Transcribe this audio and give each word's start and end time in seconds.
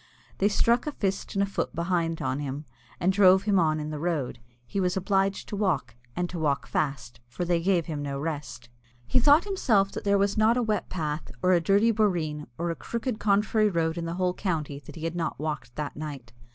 They 0.39 0.47
struck 0.49 0.87
a 0.87 0.93
fist 0.93 1.35
and 1.35 1.43
a 1.43 1.45
foot 1.45 1.75
behind 1.75 2.23
on 2.23 2.39
him, 2.39 2.65
and 2.99 3.13
drove 3.13 3.43
him 3.43 3.59
on 3.59 3.79
in 3.79 3.91
the 3.91 3.99
road. 3.99 4.39
He 4.65 4.79
was 4.79 4.97
obliged 4.97 5.47
to 5.49 5.55
walk, 5.55 5.93
and 6.15 6.27
to 6.31 6.39
walk 6.39 6.65
fast, 6.65 7.19
for 7.27 7.45
they 7.45 7.61
gave 7.61 7.85
him 7.85 8.01
no 8.01 8.19
rest. 8.19 8.69
He 9.05 9.19
thought 9.19 9.43
himself 9.43 9.91
that 9.91 10.03
there 10.03 10.17
was 10.17 10.39
not 10.39 10.57
a 10.57 10.63
wet 10.63 10.89
path, 10.89 11.29
or 11.43 11.51
a 11.53 11.61
dirty 11.61 11.91
boreen, 11.91 12.47
or 12.57 12.71
a 12.71 12.75
crooked 12.75 13.19
contrary 13.19 13.69
road 13.69 13.95
in 13.95 14.05
the 14.05 14.15
whole 14.15 14.33
county, 14.33 14.79
that 14.79 14.95
he 14.95 15.03
had 15.03 15.15
not 15.15 15.37
walked 15.37 15.75
that 15.75 15.95
night. 15.95 16.33